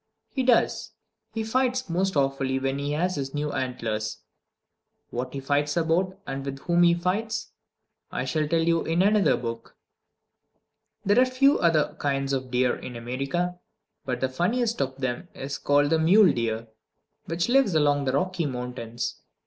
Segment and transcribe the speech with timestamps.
[0.31, 0.93] He does!
[1.31, 4.17] He fights most awfully when he has his new antlers.
[5.11, 7.51] What he fights about, and with whom he fights,
[8.11, 9.77] I shall tell you in another book.
[11.05, 13.59] There are a few other kinds of deer in America,
[14.03, 16.69] but the funniest of them is called the mule deer,
[17.25, 19.21] which lives along the Rocky Mountains.